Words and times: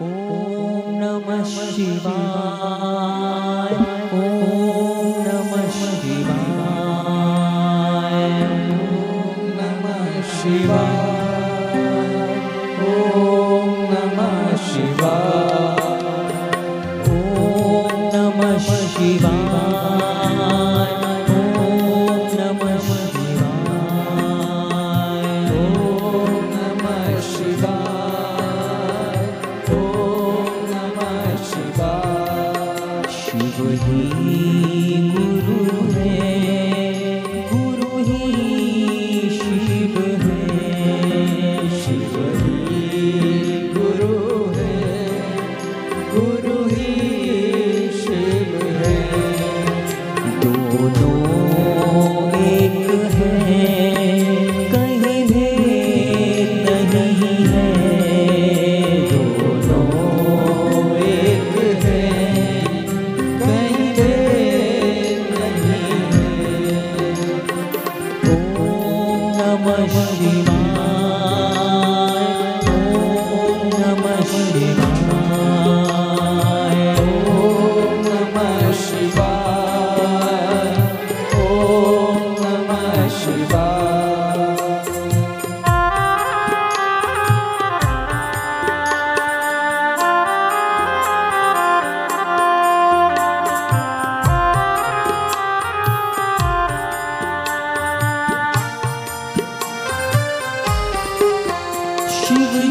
ॐ 0.00 0.98
नमः 0.98 1.42
शिवाय 1.70 2.12
ॐ 4.18 4.20
नमः 5.24 5.64
शिवाय 5.78 7.08
नमः 9.58 10.22
शिवाय 10.36 10.97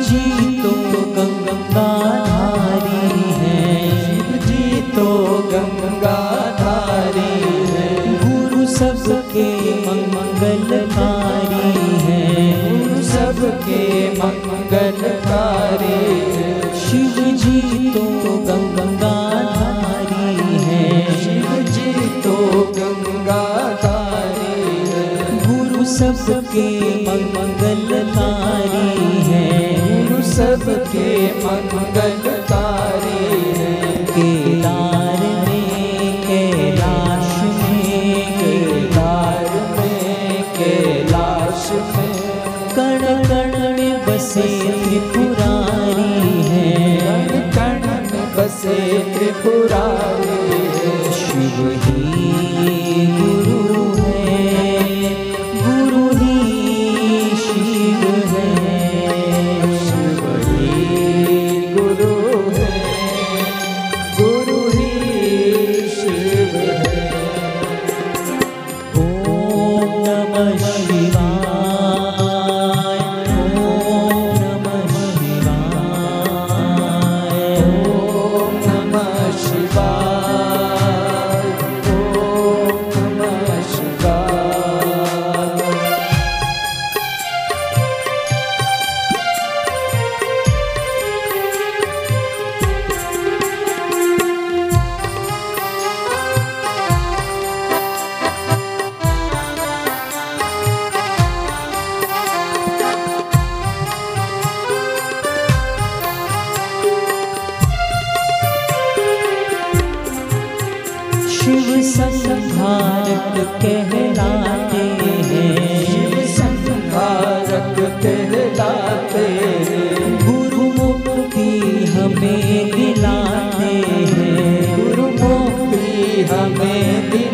जी 0.08 0.26
तो 0.62 0.72
गंगाधारी 1.16 3.10
हैं। 3.32 3.80
शिव 4.04 4.30
जी 4.46 4.82
तो 4.82 5.08
गंगाधारी 5.52 7.34
है। 7.66 7.88
गुरु 8.18 8.66
सबके 8.68 9.48
मंगलकारी 9.88 11.72
हैं। 12.06 12.46
गुरु 12.64 13.02
सबके 13.04 13.82
मंगलकारी 14.12 16.00
है। 16.36 16.52
शिव 16.80 17.16
जी 17.36 17.58
तो 17.90 18.06
गंगाधारी 18.48 20.36
हैं। 20.64 21.02
शिव 21.24 21.50
जी 21.74 21.92
तो 22.22 22.36
गंगाधारी 22.78 24.62
है। 24.90 25.08
गुरु 25.48 25.86
सबके 25.86 26.68
गुरु 27.06 28.17
सबके 30.38 31.12
मंगलकारी 31.44 33.22
है 33.58 33.76
केदार 34.10 35.22
में 35.46 36.18
कैलाश 36.26 37.32
में 37.54 38.28
केदार 38.38 39.50
में 39.78 40.44
कैलाश 40.58 41.66
में। 41.96 42.14
कण 42.76 43.02
कण 43.30 43.58
में 43.78 44.06
बसे 44.06 44.48
त्रिपुरारी 44.84 46.14
हैं। 46.50 46.92
कण 47.18 47.50
कण 47.58 47.90
में 48.12 48.28
बसे 48.38 48.78
त्रिपुरारी 49.14 50.40
है। 50.78 51.14
शिव 51.14 51.87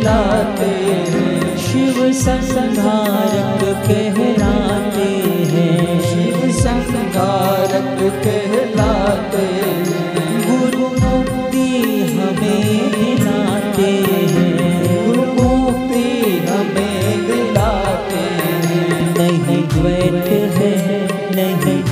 हमें 0.03 0.65
हैं। 1.11 1.57
शिव 1.57 2.13
संहारक 2.13 3.87
कहलाते 3.87 5.09
हैं। 5.51 6.01
शिव 6.01 6.51
संहारक 6.51 7.99
कहलाते 8.23 9.45
गुरु 10.49 10.79
मुक्ति 10.79 11.67
हमें 12.13 12.91
दिलाते 12.91 13.91
हैं। 14.31 15.05
गुरु 15.05 15.43
मुक्ति 15.43 16.37
हमें 16.49 17.27
दिलाते 17.27 18.15
हैं। 18.15 19.17
नहीं 19.17 19.63
द्वैत 19.67 20.53
है, 20.53 21.07
नहीं 21.35 21.83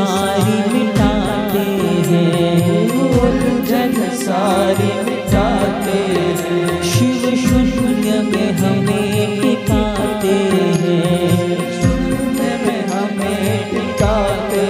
सारी 0.00 0.58
मिटाते 0.72 1.64
हैं। 2.08 2.88
वो 2.90 3.08
उलझन 3.20 3.92
सारी 4.12 4.92
मिटाते 5.04 5.98
शिव 6.90 7.24
शून्य 7.42 8.10
में 8.28 8.52
हमें 8.52 9.40
टिकाते 9.40 10.36
हैं। 10.82 11.58
हमें 12.92 13.70
टिकाते 13.70 14.64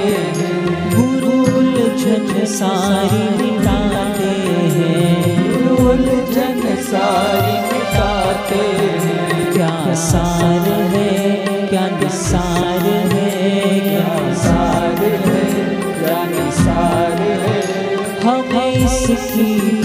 गुरु 0.94 1.36
उलझन 1.58 2.44
सारी 2.54 3.22
मिटाते 3.38 4.32
हैं। 4.76 5.70
उलझन 5.70 6.60
सारी 6.90 7.56
मिटाते 7.70 8.62
हैं। 8.98 9.09
assim 19.20 19.79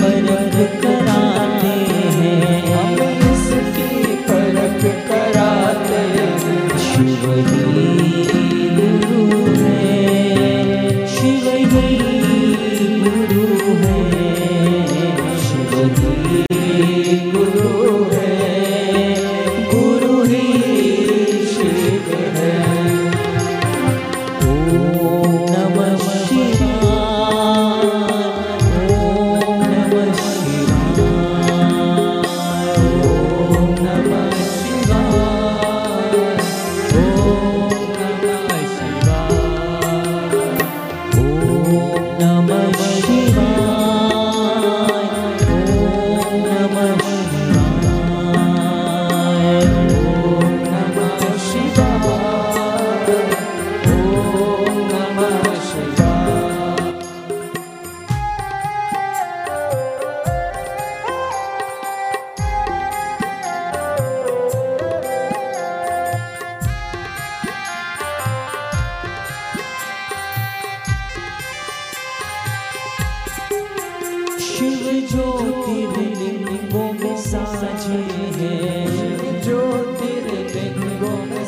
ज्योतिर्लिंगों 74.85 76.93
में 76.93 77.17
साझे 77.17 77.99
हैं। 78.37 79.41
ज्योतिर्लिंगों 79.41 81.17
में 81.25 81.45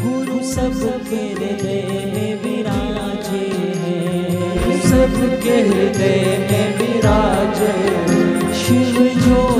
गुरु 0.00 0.38
सबके 0.44 1.16
हृदय 1.16 1.82
में 2.14 2.34
विराजे 2.42 3.46
सबके 4.88 5.54
हृदय 5.68 6.18
में 6.50 6.70
शिव 8.62 8.96
ज्योति 9.24 9.59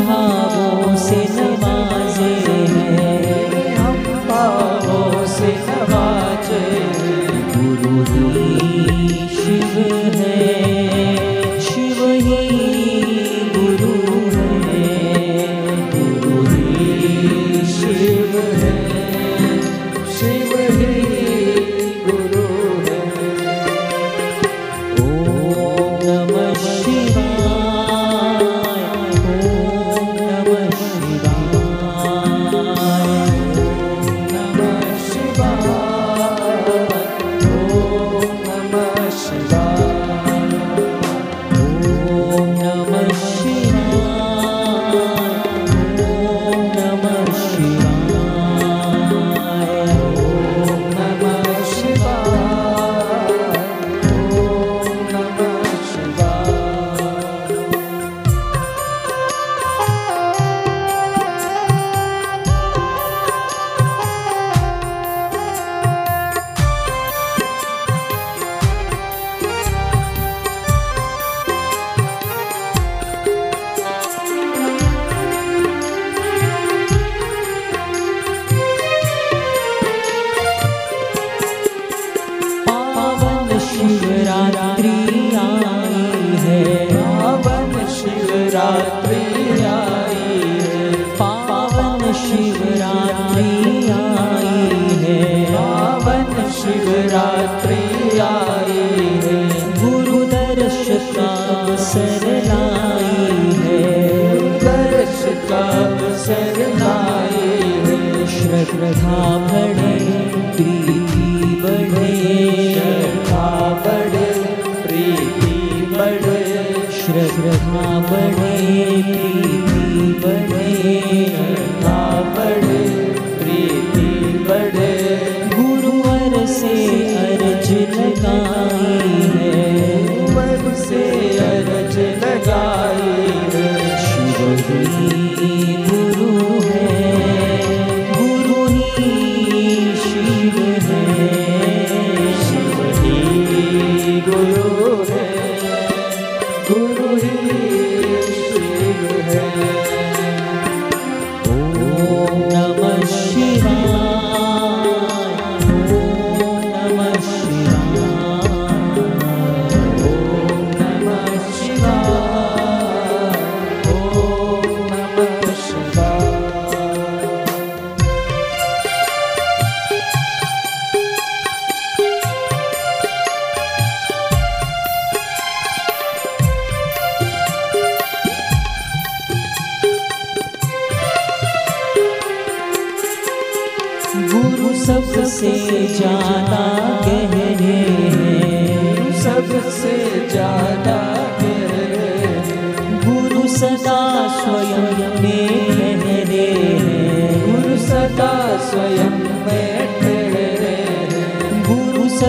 Om 42.11 42.59
Namah 42.59 42.90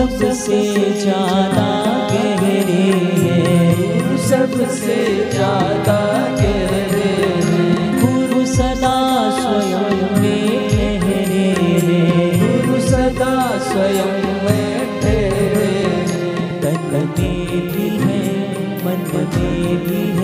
सबसे 0.03 0.57
ज़्यादा 1.01 1.67
गहरे 2.11 2.87
गुरु 3.77 4.17
सबसे 4.23 4.97
ज़्यादा 5.31 5.99
गहरे 6.39 7.13
गुरु 8.01 8.41
सदा 8.55 8.97
स्वयं 9.39 9.87
में 10.21 10.67
ठहरे 10.71 11.47
गुरु 12.41 12.79
सदा 12.89 13.31
स्वयं 13.69 14.11
में 14.43 14.99
ठहरे 15.01 15.71
तन 16.63 16.81
में 16.91 17.07
भी 17.71 17.89
है, 18.03 18.21
मन 18.83 18.99
में 19.13 19.77
भी 19.87 20.03
है। 20.19 20.22